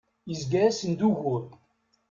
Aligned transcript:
Izga-asen 0.33 0.91
d 0.99 1.01
ugur. 1.09 1.43